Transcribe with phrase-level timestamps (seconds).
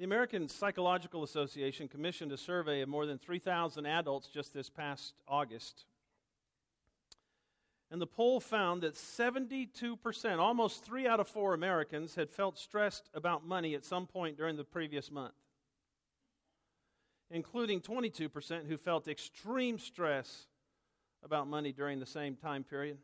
[0.00, 5.12] The American Psychological Association commissioned a survey of more than 3,000 adults just this past
[5.28, 5.84] August.
[7.90, 13.10] And the poll found that 72%, almost three out of four Americans, had felt stressed
[13.12, 15.34] about money at some point during the previous month,
[17.30, 20.46] including 22% who felt extreme stress
[21.22, 22.96] about money during the same time period.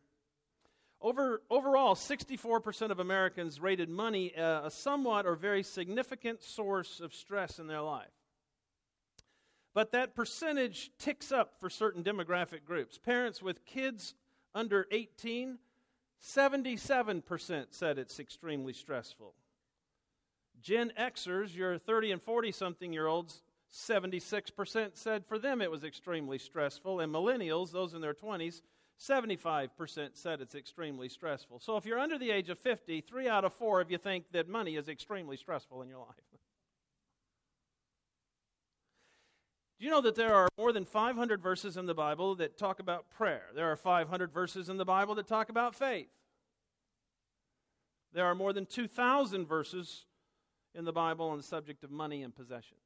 [1.00, 7.14] Over, overall, 64% of Americans rated money a, a somewhat or very significant source of
[7.14, 8.08] stress in their life.
[9.74, 12.96] But that percentage ticks up for certain demographic groups.
[12.96, 14.14] Parents with kids
[14.54, 15.58] under 18,
[16.22, 19.34] 77% said it's extremely stressful.
[20.62, 25.84] Gen Xers, your 30 and 40 something year olds, 76% said for them it was
[25.84, 27.00] extremely stressful.
[27.00, 28.62] And millennials, those in their 20s,
[28.98, 31.60] 75% said it's extremely stressful.
[31.60, 34.32] So if you're under the age of 50, three out of four of you think
[34.32, 36.16] that money is extremely stressful in your life.
[39.78, 42.80] Do you know that there are more than 500 verses in the Bible that talk
[42.80, 43.42] about prayer?
[43.54, 46.08] There are 500 verses in the Bible that talk about faith.
[48.14, 50.06] There are more than 2,000 verses
[50.74, 52.80] in the Bible on the subject of money and possessions.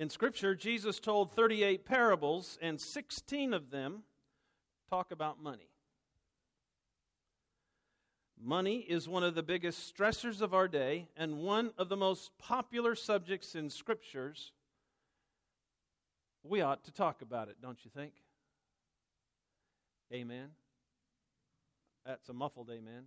[0.00, 4.02] In Scripture, Jesus told 38 parables, and 16 of them
[4.88, 5.68] talk about money.
[8.42, 12.30] Money is one of the biggest stressors of our day and one of the most
[12.38, 14.52] popular subjects in Scriptures.
[16.42, 18.14] We ought to talk about it, don't you think?
[20.14, 20.48] Amen.
[22.06, 23.02] That's a muffled amen.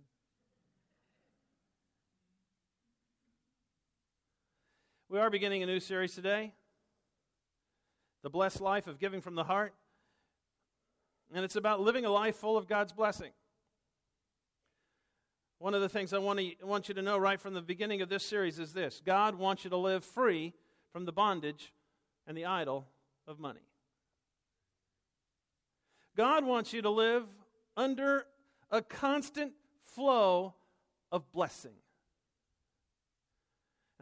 [5.08, 6.52] We are beginning a new series today
[8.24, 9.74] the blessed life of giving from the heart.
[11.32, 13.30] And it's about living a life full of God's blessing.
[15.58, 18.00] One of the things I want, to, want you to know right from the beginning
[18.00, 20.54] of this series is this God wants you to live free
[20.90, 21.74] from the bondage
[22.26, 22.86] and the idol
[23.28, 23.68] of money.
[26.16, 27.24] God wants you to live
[27.76, 28.24] under
[28.70, 30.54] a constant flow
[31.12, 31.74] of blessing.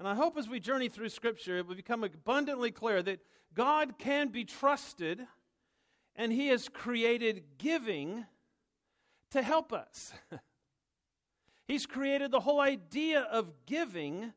[0.02, 3.20] And I hope as we journey through Scripture, it will become abundantly clear that
[3.54, 5.24] God can be trusted,
[6.16, 8.26] and He has created giving
[9.30, 10.12] to help us.
[11.68, 14.32] He's created the whole idea of giving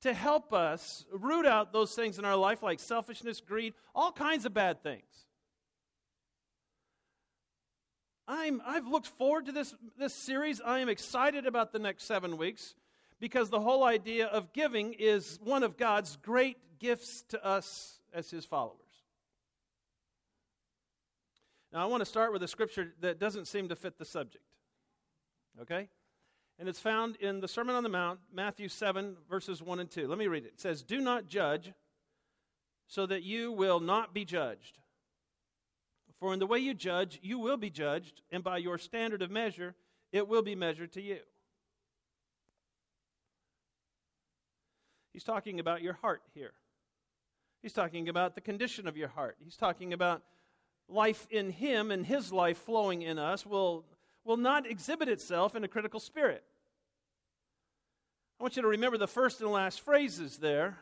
[0.00, 4.46] to help us root out those things in our life like selfishness, greed, all kinds
[4.46, 5.26] of bad things.
[8.26, 10.62] I'm, I've looked forward to this, this series.
[10.62, 12.74] I am excited about the next seven weeks
[13.20, 18.30] because the whole idea of giving is one of God's great gifts to us as
[18.30, 18.80] his followers.
[21.72, 24.44] Now, I want to start with a scripture that doesn't seem to fit the subject.
[25.60, 25.88] Okay?
[26.58, 30.08] And it's found in the Sermon on the Mount, Matthew 7, verses 1 and 2.
[30.08, 30.54] Let me read it.
[30.54, 31.72] It says, Do not judge,
[32.86, 34.78] so that you will not be judged.
[36.18, 39.30] For in the way you judge, you will be judged, and by your standard of
[39.30, 39.74] measure,
[40.12, 41.18] it will be measured to you.
[45.16, 46.52] He's talking about your heart here.
[47.62, 49.38] He's talking about the condition of your heart.
[49.42, 50.20] He's talking about
[50.90, 53.86] life in Him and His life flowing in us will,
[54.26, 56.44] will not exhibit itself in a critical spirit.
[58.38, 60.76] I want you to remember the first and last phrases there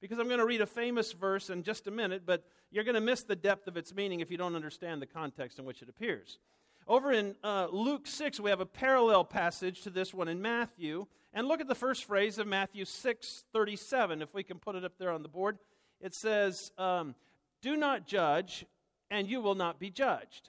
[0.00, 2.94] because I'm going to read a famous verse in just a minute, but you're going
[2.94, 5.82] to miss the depth of its meaning if you don't understand the context in which
[5.82, 6.38] it appears.
[6.88, 11.06] Over in uh, Luke 6, we have a parallel passage to this one in Matthew.
[11.34, 14.22] And look at the first phrase of Matthew 6 37.
[14.22, 15.58] If we can put it up there on the board,
[16.00, 17.14] it says, um,
[17.60, 18.64] Do not judge,
[19.10, 20.48] and you will not be judged.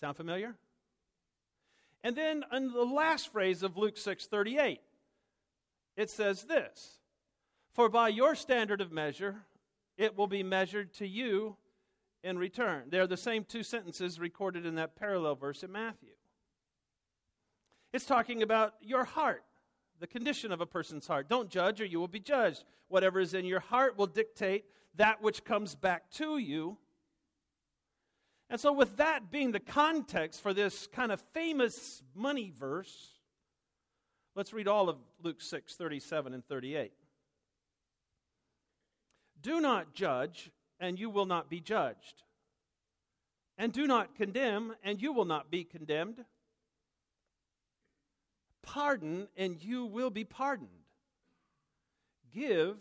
[0.00, 0.56] Sound familiar?
[2.02, 4.80] And then in the last phrase of Luke 6 38,
[5.96, 6.98] it says this
[7.74, 9.36] For by your standard of measure,
[9.96, 11.56] it will be measured to you
[12.22, 12.84] in return.
[12.88, 16.10] They're the same two sentences recorded in that parallel verse in Matthew.
[17.92, 19.44] It's talking about your heart,
[20.00, 21.28] the condition of a person's heart.
[21.28, 22.64] Don't judge or you will be judged.
[22.88, 24.64] Whatever is in your heart will dictate
[24.96, 26.78] that which comes back to you.
[28.48, 33.12] And so, with that being the context for this kind of famous money verse,
[34.34, 36.92] let's read all of Luke 6 37 and 38.
[39.40, 40.50] Do not judge
[40.82, 42.24] and you will not be judged.
[43.56, 46.24] And do not condemn, and you will not be condemned.
[48.62, 50.68] Pardon, and you will be pardoned.
[52.34, 52.76] Give,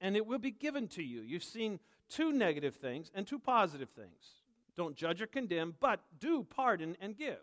[0.00, 1.22] and it will be given to you.
[1.22, 1.80] You've seen
[2.10, 4.42] two negative things and two positive things.
[4.76, 7.40] Don't judge or condemn, but do pardon and give.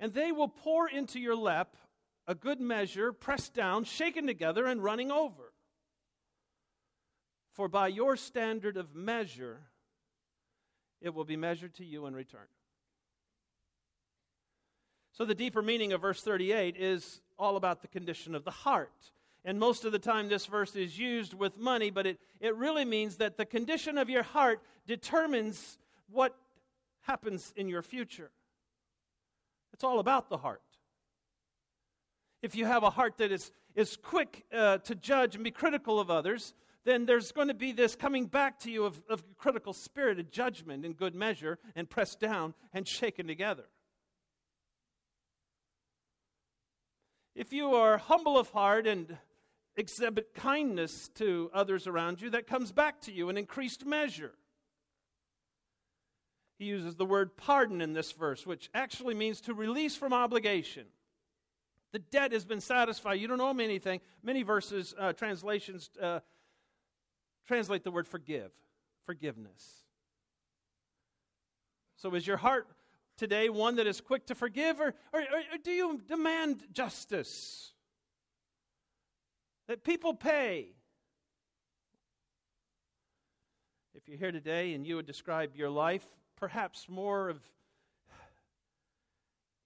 [0.00, 1.76] and they will pour into your lap
[2.26, 5.47] a good measure, pressed down, shaken together, and running over.
[7.58, 9.58] For by your standard of measure,
[11.00, 12.46] it will be measured to you in return.
[15.10, 19.10] So, the deeper meaning of verse 38 is all about the condition of the heart.
[19.44, 22.84] And most of the time, this verse is used with money, but it, it really
[22.84, 25.78] means that the condition of your heart determines
[26.08, 26.36] what
[27.00, 28.30] happens in your future.
[29.72, 30.62] It's all about the heart.
[32.40, 35.98] If you have a heart that is, is quick uh, to judge and be critical
[35.98, 36.54] of others,
[36.88, 40.30] then there's going to be this coming back to you of, of critical spirit, of
[40.30, 43.64] judgment in good measure, and pressed down and shaken together.
[47.34, 49.16] If you are humble of heart and
[49.76, 54.32] exhibit kindness to others around you, that comes back to you in increased measure.
[56.58, 60.86] He uses the word pardon in this verse, which actually means to release from obligation.
[61.92, 63.20] The debt has been satisfied.
[63.20, 64.00] You don't owe me anything.
[64.22, 66.20] Many verses, uh, translations, uh,
[67.48, 68.52] translate the word forgive,
[69.06, 69.82] forgiveness.
[71.96, 72.68] So is your heart
[73.16, 77.72] today one that is quick to forgive, or, or, or do you demand justice?
[79.66, 80.74] That people pay.
[83.94, 86.06] If you're here today and you would describe your life,
[86.36, 87.40] perhaps more of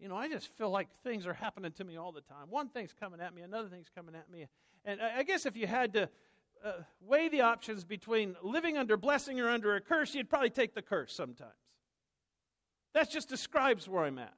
[0.00, 2.50] you know, I just feel like things are happening to me all the time.
[2.50, 4.48] One thing's coming at me, another thing's coming at me.
[4.84, 6.08] And I guess if you had to
[6.64, 10.74] uh, weigh the options between living under blessing or under a curse, you'd probably take
[10.74, 11.50] the curse sometimes.
[12.94, 14.34] That just describes where I'm at.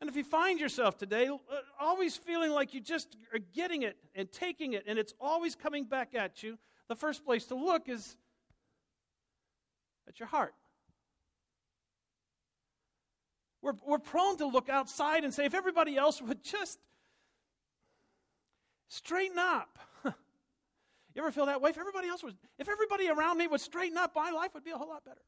[0.00, 1.36] And if you find yourself today uh,
[1.80, 5.84] always feeling like you just are getting it and taking it and it's always coming
[5.84, 6.58] back at you,
[6.88, 8.16] the first place to look is
[10.06, 10.54] at your heart.
[13.60, 16.78] We're, we're prone to look outside and say, if everybody else would just
[18.88, 19.78] straighten up.
[20.04, 20.12] you
[21.18, 21.70] ever feel that way?
[21.70, 24.70] If everybody else was, if everybody around me would straighten up, my life would be
[24.70, 25.20] a whole lot better.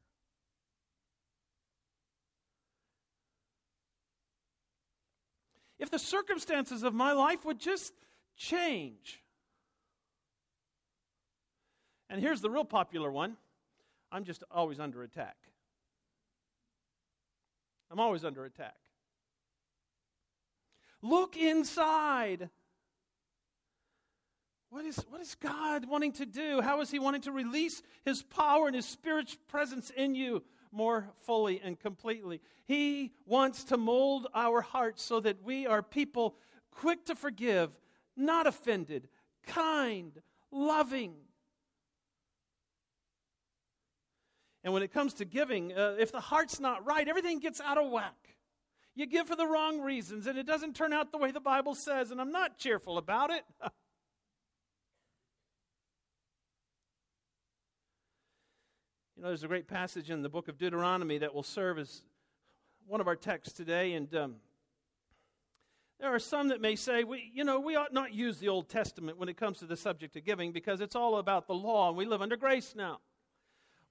[5.79, 7.93] If the circumstances of my life would just
[8.37, 9.21] change.
[12.09, 13.37] And here's the real popular one
[14.11, 15.37] I'm just always under attack.
[17.89, 18.75] I'm always under attack.
[21.01, 22.49] Look inside.
[24.71, 26.61] What is, what is God wanting to do?
[26.61, 31.09] How is He wanting to release His power and His Spirit's presence in you more
[31.25, 32.39] fully and completely?
[32.65, 36.37] He wants to mold our hearts so that we are people
[36.71, 37.69] quick to forgive,
[38.15, 39.09] not offended,
[39.45, 40.13] kind,
[40.51, 41.15] loving,
[44.63, 47.77] And when it comes to giving, uh, if the heart's not right, everything gets out
[47.77, 48.37] of whack.
[48.93, 51.73] You give for the wrong reasons, and it doesn't turn out the way the Bible
[51.73, 53.43] says, and I'm not cheerful about it.
[59.21, 62.01] you know, there's a great passage in the book of Deuteronomy that will serve as
[62.87, 64.37] one of our texts today, and um,
[65.99, 68.67] there are some that may say, we, you know, we ought not use the Old
[68.67, 71.89] Testament when it comes to the subject of giving because it's all about the law,
[71.89, 72.97] and we live under grace now.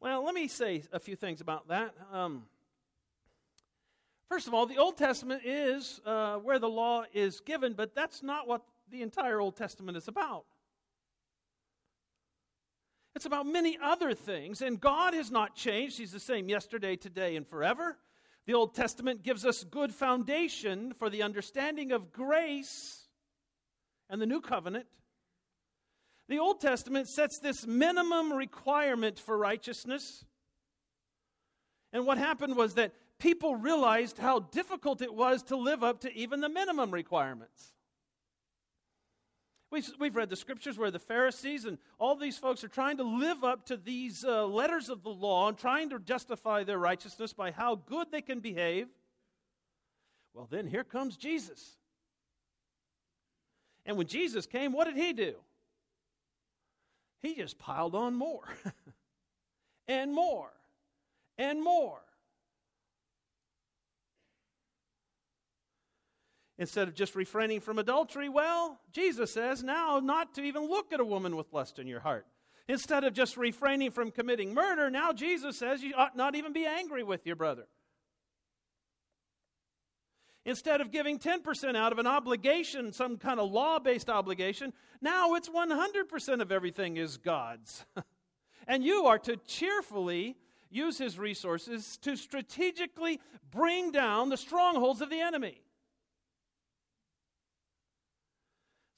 [0.00, 1.94] Well, let me say a few things about that.
[2.12, 2.46] Um,
[4.28, 8.24] first of all, the Old Testament is uh, where the law is given, but that's
[8.24, 10.44] not what the entire Old Testament is about.
[13.14, 15.98] It's about many other things, and God has not changed.
[15.98, 17.98] He's the same yesterday, today, and forever.
[18.46, 23.08] The Old Testament gives us good foundation for the understanding of grace
[24.08, 24.86] and the new covenant.
[26.28, 30.24] The Old Testament sets this minimum requirement for righteousness.
[31.92, 36.12] And what happened was that people realized how difficult it was to live up to
[36.14, 37.72] even the minimum requirements.
[39.70, 43.04] We've, we've read the scriptures where the Pharisees and all these folks are trying to
[43.04, 47.32] live up to these uh, letters of the law and trying to justify their righteousness
[47.32, 48.88] by how good they can behave.
[50.34, 51.76] Well, then here comes Jesus.
[53.86, 55.34] And when Jesus came, what did he do?
[57.20, 58.44] he just piled on more
[59.88, 60.50] and more
[61.38, 62.00] and more.
[66.60, 71.00] Instead of just refraining from adultery, well, Jesus says now not to even look at
[71.00, 72.26] a woman with lust in your heart.
[72.68, 76.66] Instead of just refraining from committing murder, now Jesus says you ought not even be
[76.66, 77.66] angry with your brother.
[80.44, 85.36] Instead of giving 10% out of an obligation, some kind of law based obligation, now
[85.36, 87.86] it's 100% of everything is God's.
[88.66, 90.36] and you are to cheerfully
[90.68, 93.18] use his resources to strategically
[93.50, 95.62] bring down the strongholds of the enemy.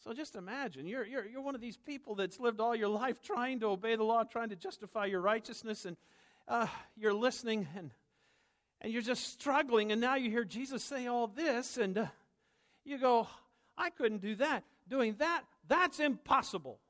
[0.03, 3.23] So just imagine you're, you're, you're one of these people that's lived all your life
[3.23, 5.97] trying to obey the law, trying to justify your righteousness, and
[6.49, 6.67] uh,
[6.97, 7.93] you're listening and,
[8.81, 12.07] and you're just struggling, and now you hear Jesus say all this, and uh,
[12.85, 13.29] you go,
[13.79, 14.65] I couldn't do that.
[14.89, 16.81] Doing that, that's impossible.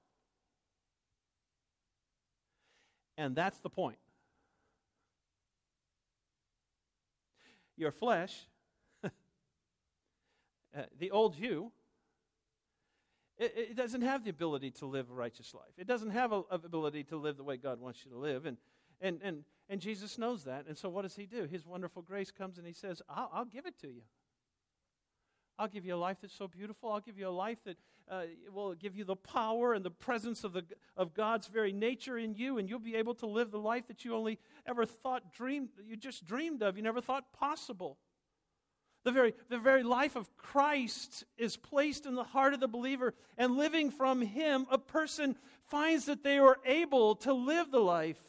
[3.19, 3.99] And that's the point.
[7.76, 8.35] Your flesh,
[9.04, 9.11] uh,
[10.99, 11.73] the old you,
[13.43, 15.73] it, it, doesn't have the ability to live a righteous life.
[15.79, 18.47] It doesn't have a ability to live the way God wants you to live.
[18.47, 18.57] And,
[19.01, 20.67] and, and, and Jesus knows that.
[20.69, 21.45] And so what does he do?
[21.45, 24.03] His wonderful grace comes and he says, I'll, I'll give it to you.
[25.59, 26.91] I'll give you a life that's so beautiful.
[26.91, 27.77] I'll give you a life that
[28.11, 28.23] uh,
[28.53, 30.65] will give you the power and the presence of, the,
[30.97, 34.05] of God's very nature in you, and you'll be able to live the life that
[34.05, 37.99] you only ever thought dreamed, you just dreamed of, you never thought possible.
[39.04, 43.14] The very, the very life of Christ is placed in the heart of the believer,
[43.37, 48.21] and living from Him, a person finds that they are able to live the life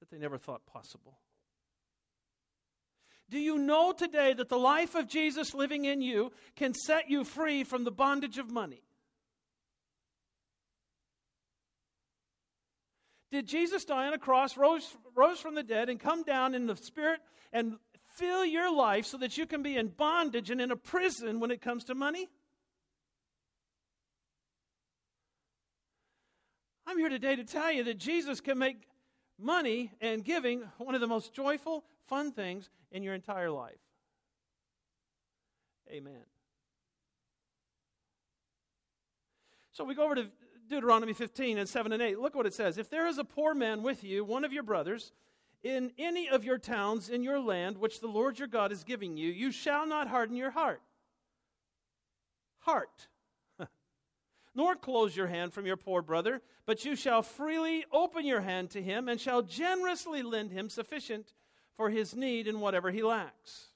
[0.00, 1.18] that they never thought possible.
[3.28, 7.24] Do you know today that the life of Jesus living in you can set you
[7.24, 8.83] free from the bondage of money?
[13.34, 16.68] Did Jesus die on a cross, rose, rose from the dead, and come down in
[16.68, 17.18] the Spirit
[17.52, 17.78] and
[18.14, 21.50] fill your life so that you can be in bondage and in a prison when
[21.50, 22.28] it comes to money?
[26.86, 28.76] I'm here today to tell you that Jesus can make
[29.36, 33.80] money and giving one of the most joyful, fun things in your entire life.
[35.90, 36.22] Amen.
[39.72, 40.28] So we go over to
[40.68, 42.18] Deuteronomy 15 and 7 and 8.
[42.18, 42.78] Look what it says.
[42.78, 45.12] If there is a poor man with you, one of your brothers,
[45.62, 49.16] in any of your towns in your land, which the Lord your God is giving
[49.16, 50.82] you, you shall not harden your heart.
[52.60, 53.08] Heart.
[54.54, 58.70] Nor close your hand from your poor brother, but you shall freely open your hand
[58.70, 61.32] to him and shall generously lend him sufficient
[61.76, 63.68] for his need in whatever he lacks.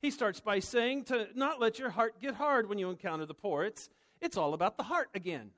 [0.00, 3.34] He starts by saying to not let your heart get hard when you encounter the
[3.34, 3.62] poor.
[3.64, 3.88] It's,
[4.22, 5.50] it's all about the heart again.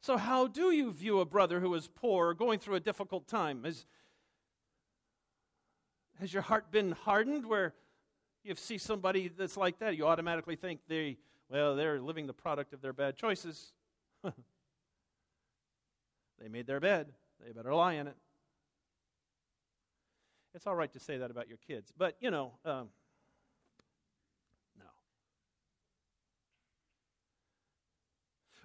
[0.00, 3.26] So, how do you view a brother who is poor or going through a difficult
[3.26, 3.64] time?
[3.64, 3.86] Has,
[6.20, 7.74] has your heart been hardened where
[8.44, 9.96] you see somebody that's like that?
[9.96, 11.16] You automatically think they,
[11.48, 13.72] well, they're living the product of their bad choices.
[14.22, 14.32] they
[16.48, 17.08] made their bed,
[17.44, 18.16] they better lie in it.
[20.54, 22.88] It's all right to say that about your kids, but you know, um,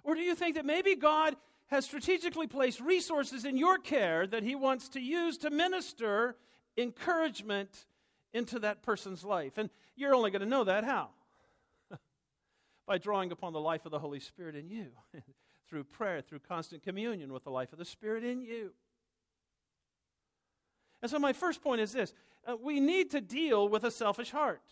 [0.04, 1.34] Or do you think that maybe God
[1.68, 6.36] has strategically placed resources in your care that He wants to use to minister
[6.76, 7.86] encouragement
[8.32, 9.56] into that person's life?
[9.56, 11.08] And you're only going to know that how?
[12.86, 14.88] By drawing upon the life of the Holy Spirit in you,
[15.68, 18.72] through prayer, through constant communion with the life of the Spirit in you.
[21.00, 22.12] And so, my first point is this
[22.46, 24.62] uh, we need to deal with a selfish heart.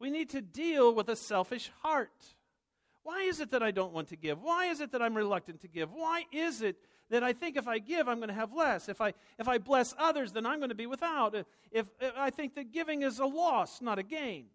[0.00, 2.10] We need to deal with a selfish heart.
[3.02, 4.42] Why is it that I don't want to give?
[4.42, 5.90] Why is it that I'm reluctant to give?
[5.92, 6.76] Why is it
[7.08, 8.88] that I think if I give, I'm going to have less?
[8.88, 11.34] If I, if I bless others, then I'm going to be without.
[11.34, 14.46] If, if I think that giving is a loss, not a gain.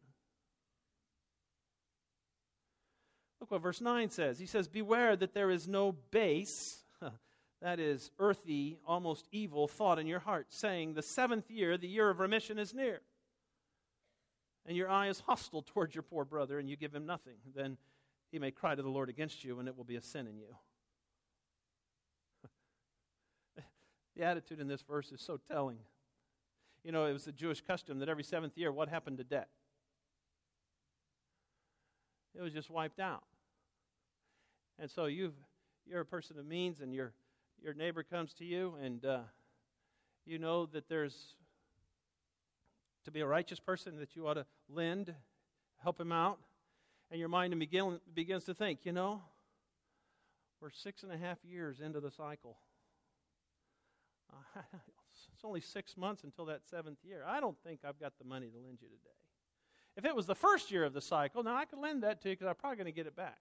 [3.42, 4.40] Look what verse 9 says.
[4.40, 6.84] He says, Beware that there is no base,
[7.62, 12.10] that is, earthy, almost evil thought in your heart, saying, The seventh year, the year
[12.10, 13.02] of remission, is near.
[14.66, 17.36] And your eye is hostile towards your poor brother, and you give him nothing.
[17.56, 17.78] Then
[18.36, 20.38] he may cry to the Lord against you, and it will be a sin in
[20.38, 20.54] you.
[24.18, 25.78] the attitude in this verse is so telling.
[26.84, 29.48] You know, it was the Jewish custom that every seventh year, what happened to debt?
[32.38, 33.24] It was just wiped out.
[34.80, 35.36] And so you've,
[35.88, 37.14] you're a person of means, and your,
[37.64, 39.20] your neighbor comes to you, and uh,
[40.26, 41.36] you know that there's
[43.06, 45.16] to be a righteous person that you ought to lend,
[45.82, 46.40] help him out
[47.12, 49.22] and your mind begin, begins to think, you know,
[50.62, 52.58] we're six and a half years into the cycle.
[55.34, 57.24] It's only six months until that seventh year.
[57.28, 59.16] I don't think I've got the money to lend you today.
[59.98, 62.30] If it was the first year of the cycle, now I could lend that to
[62.30, 63.38] you because I'm probably going to get it back.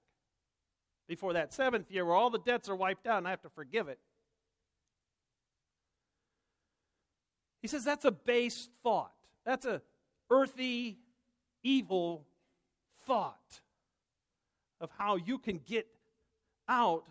[1.07, 3.49] Before that seventh year where all the debts are wiped out and I have to
[3.51, 3.99] forgive it.
[7.61, 9.13] He says that's a base thought.
[9.45, 9.83] That's a
[10.31, 10.99] earthy,
[11.63, 12.27] evil
[13.07, 13.61] thought.
[14.81, 15.87] of how you can get
[16.69, 17.05] out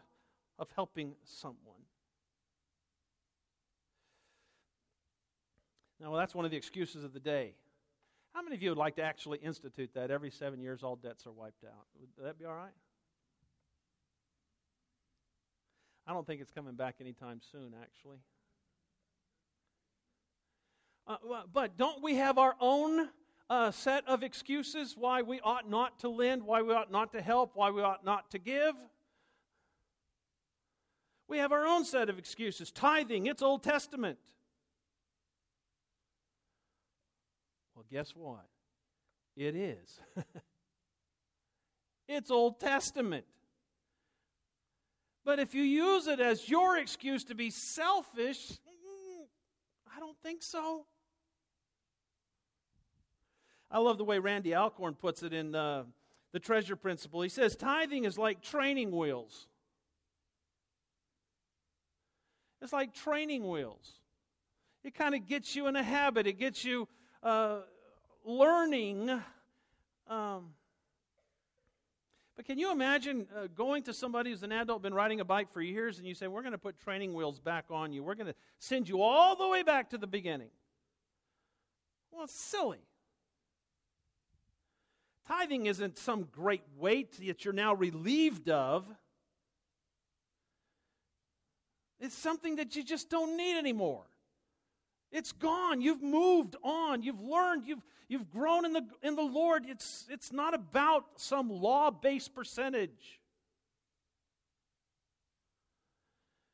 [0.60, 1.58] of helping someone.
[6.00, 7.56] Now, well, that's one of the excuses of the day.
[8.34, 11.26] How many of you would like to actually institute that every seven years all debts
[11.26, 11.86] are wiped out?
[12.18, 12.74] Would that be all right?
[16.06, 18.18] I don't think it's coming back anytime soon, actually.
[21.08, 21.16] Uh,
[21.52, 23.08] but don't we have our own
[23.54, 27.22] uh, set of excuses why we ought not to lend, why we ought not to
[27.22, 28.74] help, why we ought not to give?
[31.28, 32.72] We have our own set of excuses.
[32.72, 34.18] Tithing, it's Old Testament.
[37.76, 38.48] Well, guess what?
[39.38, 40.00] It is.
[42.08, 43.26] it's Old Testament.
[45.24, 48.52] But if you use it as your excuse to be selfish,
[49.96, 50.88] I don't think so.
[53.74, 55.86] I love the way Randy Alcorn puts it in uh,
[56.32, 57.24] the treasure principle.
[57.24, 59.48] He says, Tithing is like training wheels.
[62.62, 63.94] It's like training wheels.
[64.84, 66.88] It kind of gets you in a habit, it gets you
[67.24, 67.62] uh,
[68.24, 69.10] learning.
[70.08, 70.52] Um,
[72.36, 75.52] but can you imagine uh, going to somebody who's an adult, been riding a bike
[75.52, 78.04] for years, and you say, We're going to put training wheels back on you.
[78.04, 80.50] We're going to send you all the way back to the beginning.
[82.12, 82.86] Well, it's silly.
[85.28, 88.86] Tithing isn't some great weight that you're now relieved of.
[92.00, 94.04] It's something that you just don't need anymore.
[95.12, 95.80] It's gone.
[95.80, 97.04] You've moved on.
[97.04, 97.66] You've learned.
[97.66, 99.66] You've, you've grown in the, in the Lord.
[99.68, 103.22] It's, it's not about some law based percentage.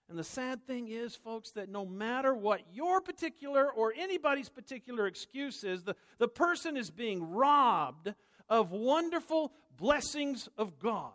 [0.10, 5.08] And the sad thing is, folks, that no matter what your particular or anybody's particular
[5.08, 8.14] excuse is, the, the person is being robbed
[8.50, 11.12] of wonderful blessings of God.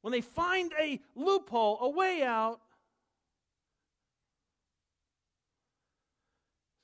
[0.00, 2.60] When they find a loophole, a way out,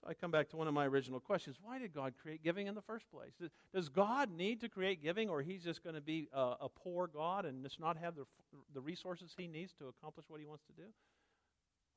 [0.01, 1.57] so I come back to one of my original questions.
[1.61, 3.33] Why did God create giving in the first place?
[3.75, 7.07] Does God need to create giving, or He's just going to be a, a poor
[7.07, 8.25] God and just not have the,
[8.73, 10.89] the resources He needs to accomplish what He wants to do?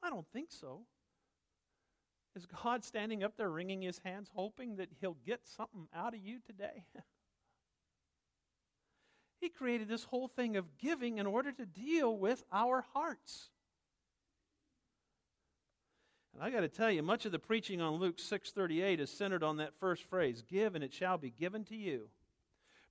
[0.02, 0.82] I don't think so.
[2.36, 6.20] Is God standing up there wringing his hands, hoping that he'll get something out of
[6.20, 6.84] you today?
[9.40, 13.50] he created this whole thing of giving in order to deal with our hearts.
[16.34, 19.44] And I got to tell you, much of the preaching on Luke 6:38 is centered
[19.44, 22.10] on that first phrase, "Give and it shall be given to you."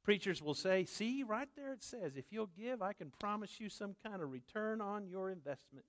[0.04, 3.68] Preachers will say, "See, right there it says, if you'll give, I can promise you
[3.68, 5.86] some kind of return on your investment."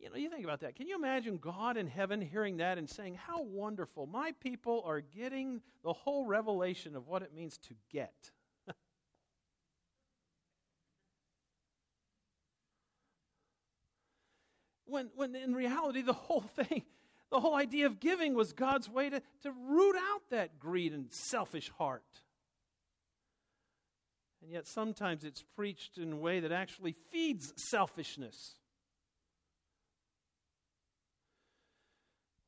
[0.00, 0.76] You know, you think about that.
[0.76, 4.06] Can you imagine God in heaven hearing that and saying, How wonderful.
[4.06, 8.30] My people are getting the whole revelation of what it means to get.
[14.86, 16.84] when, when in reality, the whole thing,
[17.30, 21.12] the whole idea of giving was God's way to, to root out that greed and
[21.12, 22.22] selfish heart.
[24.42, 28.54] And yet sometimes it's preached in a way that actually feeds selfishness.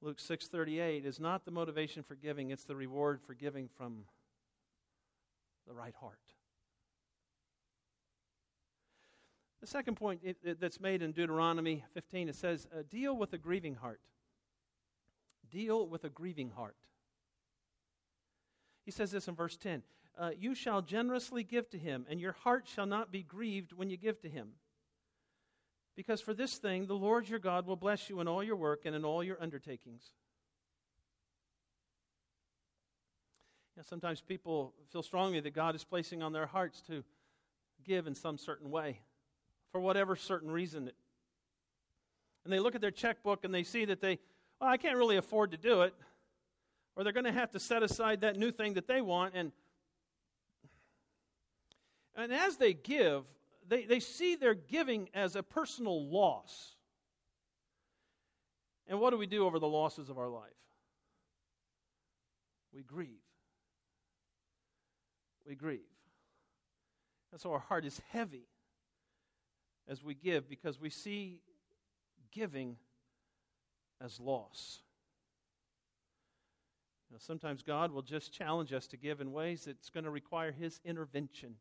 [0.02, 4.04] Luke 6:38 is not the motivation for giving, it's the reward for giving from
[5.66, 6.18] the right heart.
[9.60, 13.32] The second point it, it, that's made in Deuteronomy 15 it says uh, deal with
[13.32, 14.00] a grieving heart.
[15.50, 16.76] Deal with a grieving heart.
[18.84, 19.84] He says this in verse 10
[20.18, 23.88] uh, You shall generously give to him, and your heart shall not be grieved when
[23.88, 24.54] you give to him.
[25.96, 28.83] Because for this thing, the Lord your God will bless you in all your work
[28.85, 30.02] and in all your undertakings.
[33.74, 37.05] You know, sometimes people feel strongly that God is placing on their hearts to
[37.85, 39.00] give in some certain way
[39.70, 40.90] for whatever certain reason.
[42.44, 44.18] And they look at their checkbook and they see that they,
[44.61, 45.94] well, I can't really afford to do it.
[46.94, 49.35] Or they're going to have to set aside that new thing that they want.
[49.35, 49.52] And,
[52.14, 53.24] and as they give,
[53.68, 56.75] they, they see their giving as a personal loss.
[58.88, 60.51] And what do we do over the losses of our life?
[62.75, 63.09] We grieve.
[65.46, 65.81] We grieve.
[67.31, 68.46] And so our heart is heavy
[69.88, 71.40] as we give because we see
[72.31, 72.77] giving
[74.01, 74.81] as loss.
[77.09, 80.11] You know, sometimes God will just challenge us to give in ways that's going to
[80.11, 81.57] require His intervention.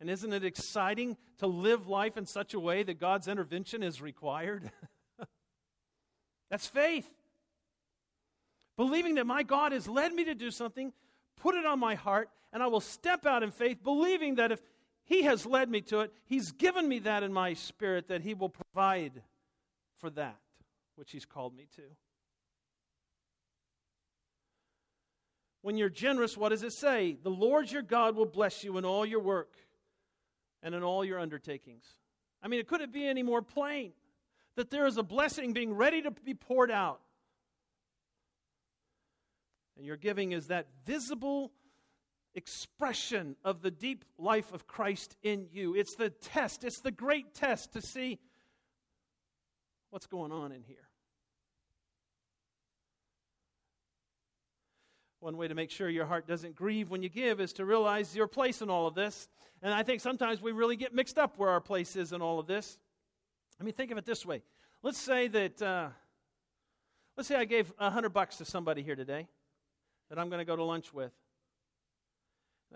[0.00, 4.00] And isn't it exciting to live life in such a way that God's intervention is
[4.00, 4.70] required?
[6.50, 7.08] That's faith.
[8.76, 10.92] believing that my God has led me to do something,
[11.36, 14.60] put it on my heart, and I will step out in faith, believing that if
[15.04, 18.34] He has led me to it, He's given me that in my spirit, that He
[18.34, 19.22] will provide
[19.98, 20.38] for that
[20.94, 21.82] which He's called me to.
[25.62, 27.16] When you're generous, what does it say?
[27.20, 29.50] The Lord your God will bless you in all your work
[30.62, 31.84] and in all your undertakings.
[32.42, 33.92] I mean, it couldn't be any more plain
[34.58, 37.00] that there is a blessing being ready to be poured out?
[39.76, 41.52] And your giving is that visible
[42.34, 45.76] expression of the deep life of Christ in you.
[45.76, 48.18] It's the test, it's the great test to see
[49.90, 50.87] what's going on in here.
[55.20, 58.14] One way to make sure your heart doesn't grieve when you give is to realize
[58.14, 59.28] your place in all of this.
[59.62, 62.38] And I think sometimes we really get mixed up where our place is in all
[62.38, 62.78] of this.
[63.60, 64.42] I mean, think of it this way.
[64.82, 65.88] Let's say that, uh,
[67.16, 69.26] let's say I gave a hundred bucks to somebody here today
[70.08, 71.12] that I'm going to go to lunch with.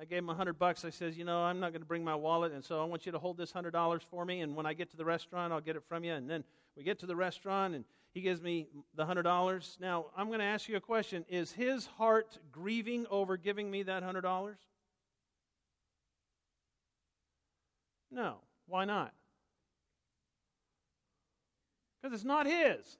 [0.00, 0.84] I gave him a hundred bucks.
[0.84, 3.06] I says, you know, I'm not going to bring my wallet, and so I want
[3.06, 4.40] you to hold this hundred dollars for me.
[4.40, 6.14] And when I get to the restaurant, I'll get it from you.
[6.14, 6.42] And then
[6.76, 9.76] we get to the restaurant, and he gives me the hundred dollars.
[9.80, 13.82] Now I'm going to ask you a question: Is his heart grieving over giving me
[13.84, 14.58] that hundred dollars?
[18.10, 18.36] No.
[18.66, 19.12] Why not?
[22.00, 22.98] Because it's not his.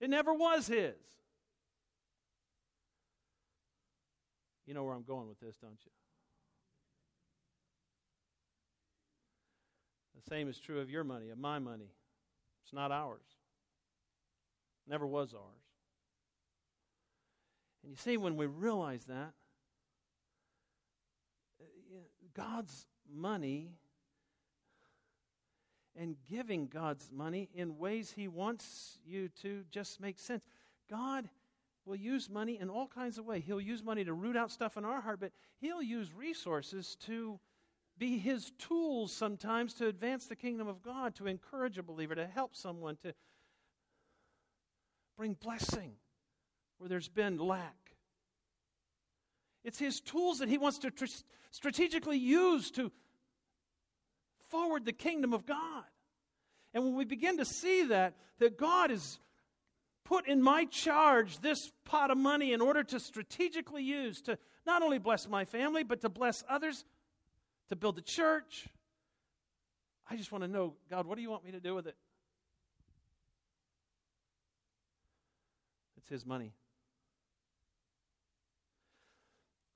[0.00, 0.94] It never was his.
[4.66, 5.90] You know where I'm going with this, don't you?
[10.28, 11.92] Same is true of your money, of my money.
[12.64, 13.20] It's not ours.
[14.88, 15.42] Never was ours.
[17.82, 19.32] And you see, when we realize that,
[22.34, 23.70] God's money
[25.96, 30.42] and giving God's money in ways He wants you to just make sense.
[30.90, 31.28] God
[31.84, 33.44] will use money in all kinds of ways.
[33.46, 37.38] He'll use money to root out stuff in our heart, but He'll use resources to
[37.98, 42.26] be His tools sometimes to advance the kingdom of God, to encourage a believer, to
[42.26, 43.14] help someone, to
[45.16, 45.92] bring blessing
[46.78, 47.76] where there's been lack.
[49.62, 51.06] It's His tools that He wants to tr-
[51.50, 52.90] strategically use to
[54.48, 55.84] forward the kingdom of God.
[56.72, 59.18] And when we begin to see that, that God is
[60.04, 64.82] put in my charge this pot of money in order to strategically use to not
[64.82, 66.84] only bless my family, but to bless others,
[67.68, 68.68] to build the church.
[70.08, 71.96] I just want to know, God, what do you want me to do with it?
[75.96, 76.52] It's His money.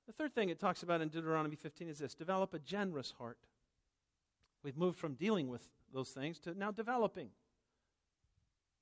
[0.07, 3.37] The third thing it talks about in Deuteronomy 15 is this develop a generous heart.
[4.63, 7.29] We've moved from dealing with those things to now developing.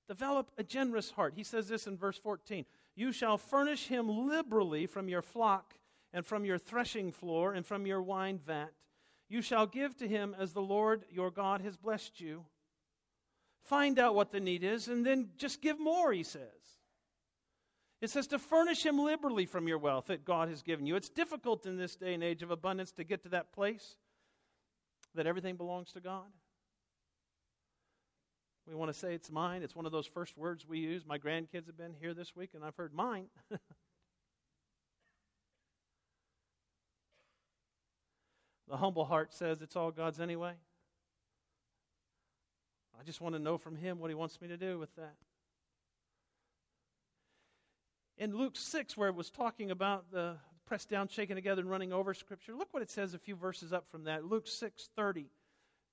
[0.08, 1.34] Develop a generous heart.
[1.36, 2.66] He says this in verse 14
[2.96, 5.76] You shall furnish him liberally from your flock
[6.14, 8.72] and from your threshing floor and from your wine vat.
[9.30, 12.46] You shall give to him as the Lord your God has blessed you.
[13.64, 16.42] Find out what the need is and then just give more, he says.
[18.00, 20.96] It says to furnish him liberally from your wealth that God has given you.
[20.96, 23.96] It's difficult in this day and age of abundance to get to that place
[25.16, 26.28] that everything belongs to God.
[28.68, 29.64] We want to say it's mine.
[29.64, 31.06] It's one of those first words we use.
[31.06, 33.28] My grandkids have been here this week, and I've heard mine.
[38.70, 40.54] the humble heart says it's all God's anyway.
[43.00, 45.16] I just want to know from Him what He wants me to do with that.
[48.18, 51.94] In Luke 6, where it was talking about the pressed down, shaken together, and running
[51.94, 54.26] over scripture, look what it says a few verses up from that.
[54.26, 55.28] Luke 6 30.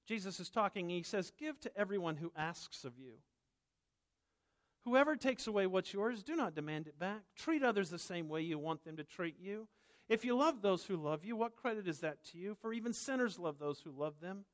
[0.07, 3.15] Jesus is talking, he says, Give to everyone who asks of you.
[4.85, 7.23] Whoever takes away what's yours, do not demand it back.
[7.37, 9.67] Treat others the same way you want them to treat you.
[10.09, 12.57] If you love those who love you, what credit is that to you?
[12.61, 14.45] For even sinners love those who love them.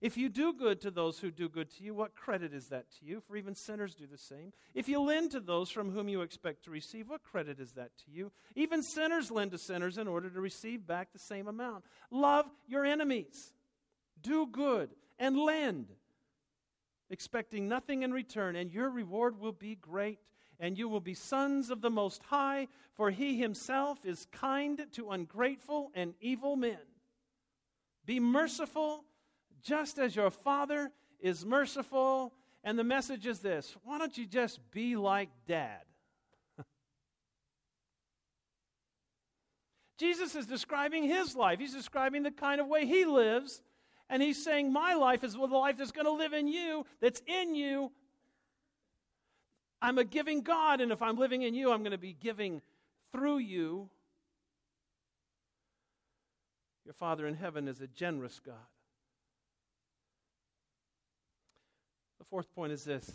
[0.00, 2.86] If you do good to those who do good to you, what credit is that
[2.98, 3.20] to you?
[3.20, 4.52] For even sinners do the same.
[4.74, 7.90] If you lend to those from whom you expect to receive, what credit is that
[8.04, 8.32] to you?
[8.54, 11.84] Even sinners lend to sinners in order to receive back the same amount.
[12.10, 13.52] Love your enemies.
[14.22, 15.88] Do good and lend,
[17.10, 20.18] expecting nothing in return, and your reward will be great,
[20.60, 25.10] and you will be sons of the Most High, for he himself is kind to
[25.10, 26.78] ungrateful and evil men.
[28.04, 29.04] Be merciful,
[29.62, 32.34] just as your Father is merciful.
[32.62, 35.80] And the message is this why don't you just be like dad?
[39.98, 41.58] Jesus is describing his life.
[41.58, 43.62] He's describing the kind of way he lives
[44.10, 47.22] and he's saying, My life is the life that's going to live in you, that's
[47.26, 47.92] in you.
[49.82, 52.60] I'm a giving God, and if I'm living in you, I'm going to be giving
[53.12, 53.88] through you.
[56.84, 58.56] Your Father in heaven is a generous God.
[62.18, 63.08] The fourth point is this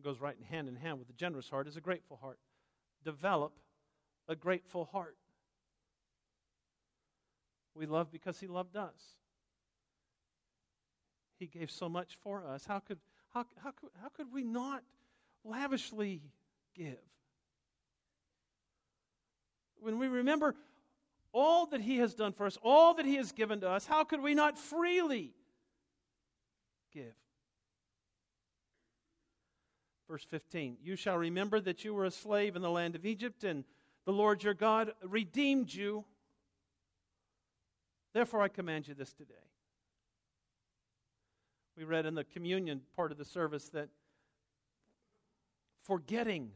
[0.00, 2.38] it goes right hand in hand with a generous heart is a grateful heart.
[3.04, 3.52] Develop
[4.28, 5.16] a grateful heart.
[7.74, 9.16] We love because he loved us.
[11.38, 12.64] He gave so much for us.
[12.66, 12.98] How could,
[13.32, 14.82] how, how, how could we not
[15.44, 16.22] lavishly
[16.74, 16.98] give?
[19.80, 20.54] When we remember
[21.32, 24.04] all that he has done for us, all that he has given to us, how
[24.04, 25.32] could we not freely
[26.92, 27.14] give?
[30.08, 33.44] Verse 15 You shall remember that you were a slave in the land of Egypt,
[33.44, 33.64] and
[34.04, 36.04] the Lord your God redeemed you.
[38.12, 39.34] Therefore, I command you this today.
[41.76, 43.88] We read in the communion part of the service that
[45.82, 46.50] forgetting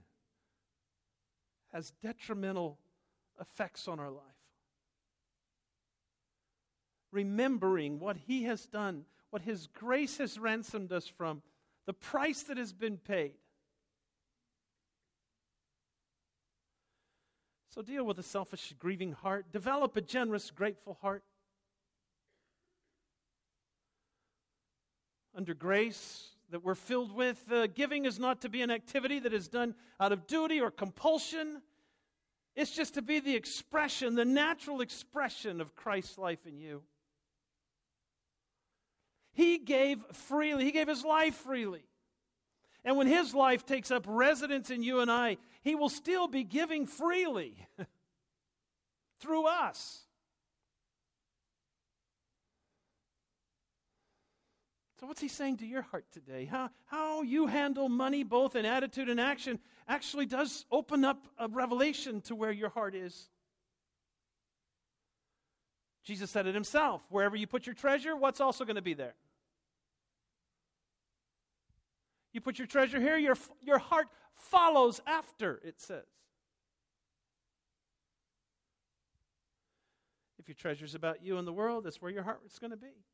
[1.72, 2.78] has detrimental
[3.40, 4.22] effects on our life.
[7.10, 11.42] Remembering what He has done, what His grace has ransomed us from,
[11.86, 13.34] the price that has been paid.
[17.74, 19.50] So deal with a selfish, grieving heart.
[19.50, 21.24] Develop a generous, grateful heart.
[25.36, 29.32] Under grace that we're filled with, uh, giving is not to be an activity that
[29.32, 31.60] is done out of duty or compulsion.
[32.54, 36.82] It's just to be the expression, the natural expression of Christ's life in you.
[39.32, 41.84] He gave freely, He gave His life freely.
[42.84, 46.44] And when His life takes up residence in you and I, He will still be
[46.44, 47.56] giving freely
[49.18, 50.04] through us.
[55.04, 56.46] So, what's he saying to your heart today?
[56.46, 61.46] How, how you handle money, both in attitude and action, actually does open up a
[61.46, 63.28] revelation to where your heart is.
[66.04, 69.14] Jesus said it himself wherever you put your treasure, what's also going to be there?
[72.32, 76.06] You put your treasure here, your, your heart follows after, it says.
[80.38, 82.78] If your treasure's about you and the world, that's where your heart is going to
[82.78, 83.04] be.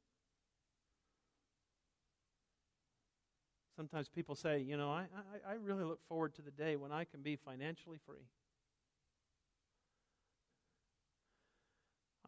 [3.81, 5.07] Sometimes people say, you know, I,
[5.49, 8.29] I, I really look forward to the day when I can be financially free.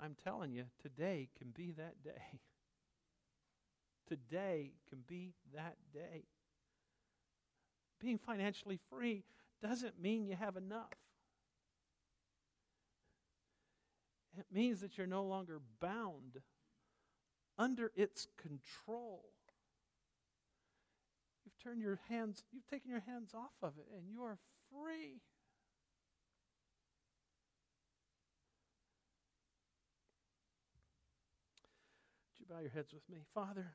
[0.03, 2.23] I'm telling you, today can be that day.
[4.09, 6.25] Today can be that day
[8.03, 9.23] being financially free
[9.63, 10.91] doesn't mean you have enough.
[14.39, 16.41] It means that you're no longer bound
[17.59, 19.25] under its control.
[21.65, 24.39] You've your hands, you've taken your hands off of it, and you are
[24.71, 25.21] free.
[32.29, 33.25] Would you bow your heads with me?
[33.35, 33.75] Father,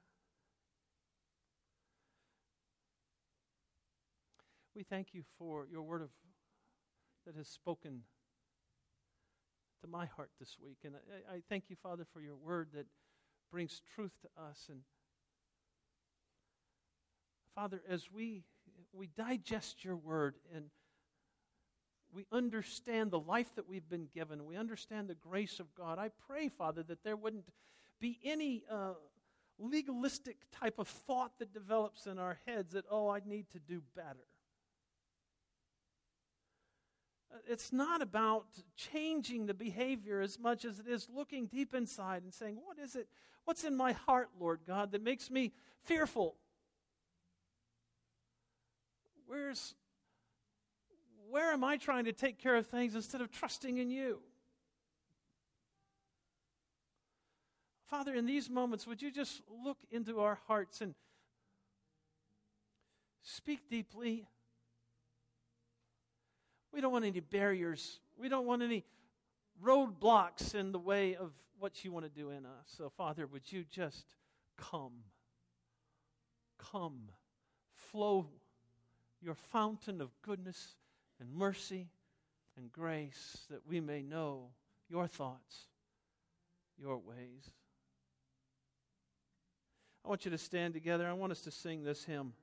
[4.77, 6.09] We thank you for your word of
[7.25, 8.03] that has spoken
[9.81, 10.77] to my heart this week.
[10.83, 10.93] And
[11.31, 12.85] I, I thank you, Father, for your word that
[13.51, 14.67] brings truth to us.
[14.69, 14.81] And
[17.57, 18.43] Father, as we
[18.93, 20.65] we digest your word and
[22.13, 25.97] we understand the life that we've been given, we understand the grace of God.
[25.97, 27.49] I pray, Father, that there wouldn't
[27.99, 28.93] be any uh,
[29.57, 33.81] legalistic type of thought that develops in our heads that, oh, I need to do
[33.95, 34.27] better.
[37.47, 42.31] it's not about changing the behavior as much as it is looking deep inside and
[42.31, 43.07] saying, What is it?
[43.45, 46.35] What's in my heart, Lord God, that makes me fearful?
[49.27, 49.75] Where's
[51.29, 54.19] where am I trying to take care of things instead of trusting in you?
[57.87, 60.93] Father, in these moments, would you just look into our hearts and
[63.23, 64.25] speak deeply?
[66.73, 67.99] We don't want any barriers.
[68.17, 68.83] We don't want any
[69.63, 72.73] roadblocks in the way of what you want to do in us.
[72.77, 74.05] So, Father, would you just
[74.57, 75.03] come?
[76.71, 77.09] Come.
[77.91, 78.27] Flow
[79.21, 80.75] your fountain of goodness
[81.19, 81.87] and mercy
[82.57, 84.49] and grace that we may know
[84.89, 85.65] your thoughts,
[86.79, 87.51] your ways.
[90.05, 91.07] I want you to stand together.
[91.07, 92.33] I want us to sing this hymn.